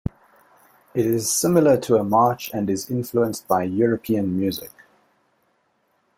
[0.95, 4.71] It is similar to a march and is influenced by European music.